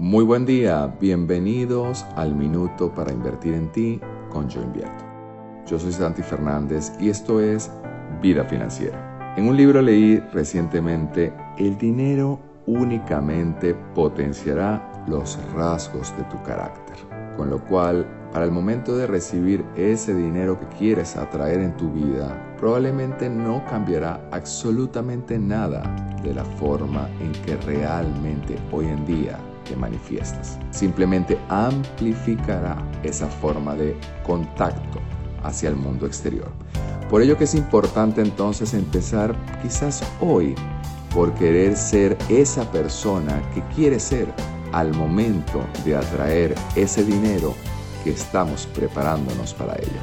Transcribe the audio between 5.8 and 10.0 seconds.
Santi Fernández y esto es Vida Financiera. En un libro